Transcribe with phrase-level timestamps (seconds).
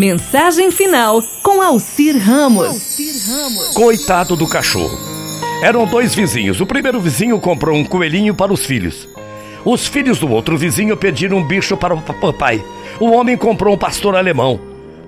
[0.00, 2.96] Mensagem final com Alcir Ramos.
[3.74, 4.98] Coitado do cachorro.
[5.62, 6.58] Eram dois vizinhos.
[6.58, 9.06] O primeiro vizinho comprou um coelhinho para os filhos.
[9.62, 12.64] Os filhos do outro vizinho pediram um bicho para o papai.
[12.98, 14.58] O homem comprou um pastor alemão.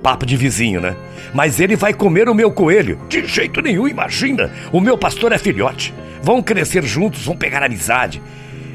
[0.02, 0.94] Papo de vizinho, né?
[1.32, 3.00] Mas ele vai comer o meu coelho.
[3.08, 4.52] De jeito nenhum, imagina.
[4.70, 5.94] O meu pastor é filhote.
[6.22, 8.20] Vão crescer juntos, vão pegar amizade.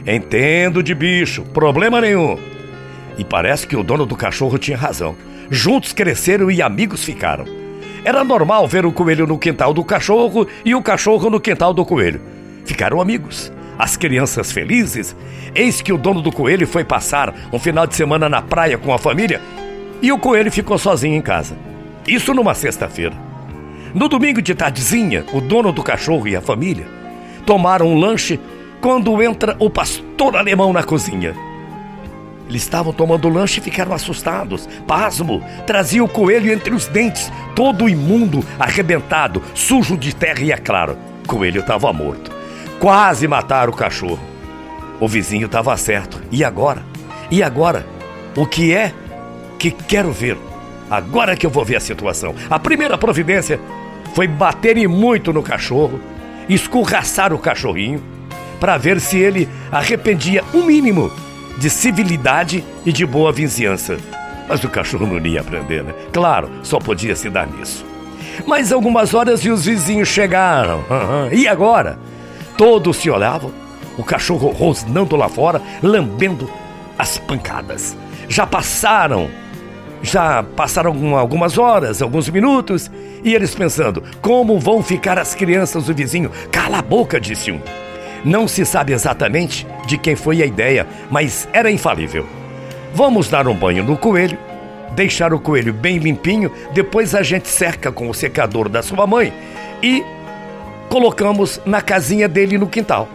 [0.03, 2.39] Entendo de bicho, problema nenhum.
[3.19, 5.15] E parece que o dono do cachorro tinha razão.
[5.49, 7.45] Juntos cresceram e amigos ficaram.
[8.03, 11.85] Era normal ver o coelho no quintal do cachorro e o cachorro no quintal do
[11.85, 12.21] coelho.
[12.65, 15.15] Ficaram amigos as crianças felizes,
[15.53, 18.91] eis que o dono do coelho foi passar um final de semana na praia com
[18.91, 19.39] a família
[20.01, 21.55] e o coelho ficou sozinho em casa.
[22.07, 23.15] Isso numa sexta-feira.
[23.93, 26.87] No domingo de tardezinha, o dono do cachorro e a família
[27.45, 28.39] tomaram um lanche
[28.81, 31.35] quando entra o pastor alemão na cozinha.
[32.49, 34.67] Eles estavam tomando lanche e ficaram assustados.
[34.87, 40.57] Pasmo, trazia o coelho entre os dentes, todo imundo, arrebentado, sujo de terra e é
[40.57, 42.31] claro, o coelho estava morto.
[42.79, 44.19] Quase mataram o cachorro.
[44.99, 46.21] O vizinho estava certo.
[46.31, 46.83] E agora?
[47.29, 47.85] E agora?
[48.35, 48.93] O que é
[49.59, 50.37] que quero ver?
[50.89, 52.33] Agora que eu vou ver a situação.
[52.49, 53.59] A primeira providência
[54.13, 55.99] foi baterem muito no cachorro,
[56.47, 58.01] escorraçar o cachorrinho,
[58.59, 61.11] para ver se ele arrependia o mínimo
[61.57, 63.97] de civilidade e de boa vizinhança.
[64.47, 65.93] Mas o cachorro não ia aprender, né?
[66.13, 67.85] Claro, só podia se dar nisso.
[68.45, 70.83] Mas algumas horas e os vizinhos chegaram.
[71.31, 71.99] E agora?
[72.57, 73.51] Todos se olhavam,
[73.97, 76.49] o cachorro rosnando lá fora, lambendo
[76.97, 77.95] as pancadas.
[78.29, 79.29] Já passaram,
[80.01, 82.89] já passaram algumas horas, alguns minutos,
[83.23, 86.31] e eles pensando: como vão ficar as crianças do vizinho?
[86.51, 87.61] Cala a boca, disse um.
[88.27, 92.25] Não se sabe exatamente de quem foi a ideia, mas era infalível.
[92.93, 94.37] Vamos dar um banho no coelho,
[94.93, 99.31] deixar o coelho bem limpinho, depois a gente cerca com o secador da sua mãe
[99.81, 100.03] e
[100.89, 103.07] colocamos na casinha dele no quintal.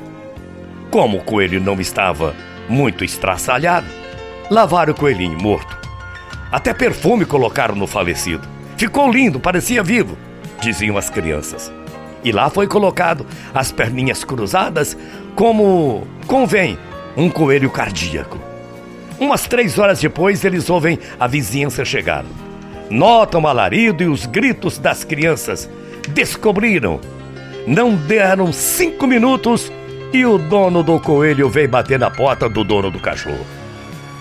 [0.90, 2.34] Como o coelho não estava
[2.66, 3.86] muito estraçalhado,
[4.50, 5.78] lavaram o coelhinho morto.
[6.50, 8.48] Até perfume colocaram no falecido.
[8.78, 10.16] Ficou lindo, parecia vivo,
[10.62, 11.70] diziam as crianças.
[12.24, 14.96] E lá foi colocado as perninhas cruzadas,
[15.34, 16.78] como convém
[17.16, 18.38] um coelho cardíaco.
[19.18, 22.24] Umas três horas depois, eles ouvem a vizinhança chegar.
[22.90, 25.68] Notam o alarido e os gritos das crianças.
[26.08, 27.00] Descobriram
[27.66, 29.70] não deram cinco minutos
[30.12, 33.46] e o dono do coelho veio bater na porta do dono do cachorro.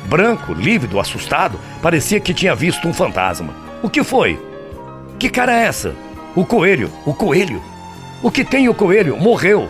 [0.06, 3.54] Branco, lívido, assustado, parecia que tinha visto um fantasma.
[3.82, 4.40] O que foi?
[5.18, 5.96] Que cara é essa?
[6.36, 7.62] O coelho, o coelho.
[8.24, 9.18] O que tem o coelho?
[9.18, 9.68] Morreu.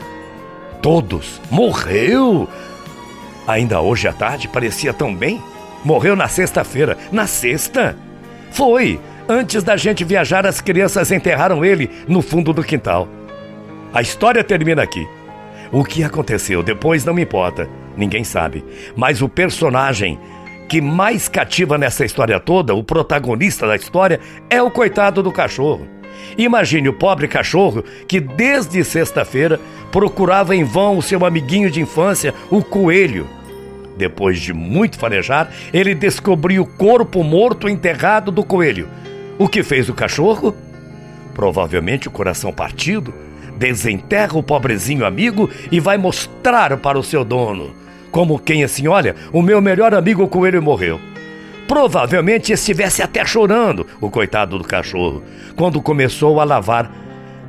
[0.81, 1.39] Todos.
[1.49, 2.49] Morreu?
[3.47, 5.41] Ainda hoje à tarde parecia tão bem.
[5.85, 6.97] Morreu na sexta-feira.
[7.11, 7.95] Na sexta?
[8.51, 8.99] Foi.
[9.29, 13.07] Antes da gente viajar, as crianças enterraram ele no fundo do quintal.
[13.93, 15.07] A história termina aqui.
[15.71, 18.65] O que aconteceu depois não me importa, ninguém sabe.
[18.95, 20.19] Mas o personagem
[20.67, 24.19] que mais cativa nessa história toda, o protagonista da história,
[24.49, 25.87] é o coitado do cachorro.
[26.37, 29.59] Imagine o pobre cachorro que desde sexta-feira
[29.91, 33.27] procurava em vão o seu amiguinho de infância, o coelho.
[33.97, 38.87] Depois de muito farejar, ele descobriu o corpo morto enterrado do coelho.
[39.37, 40.55] O que fez o cachorro?
[41.33, 43.13] Provavelmente o coração partido
[43.57, 47.75] desenterra o pobrezinho amigo e vai mostrar para o seu dono.
[48.09, 50.99] Como quem assim, olha, o meu melhor amigo coelho morreu.
[51.71, 55.23] Provavelmente estivesse até chorando, o coitado do cachorro,
[55.55, 56.91] quando começou a lavar,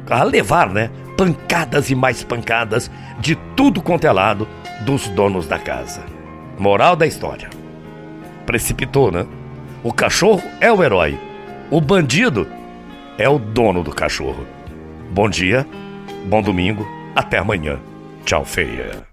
[0.09, 2.89] a levar, né, pancadas e mais pancadas
[3.19, 4.47] de tudo quanto é lado
[4.83, 6.05] dos donos da casa.
[6.57, 7.51] Moral da história.
[8.47, 9.27] Precipitou, né?
[9.83, 11.19] O cachorro é o herói.
[11.69, 12.47] O bandido
[13.19, 14.47] é o dono do cachorro.
[15.11, 15.67] Bom dia
[16.25, 17.81] Bom domingo, até amanhã.
[18.25, 19.12] Tchau, feia.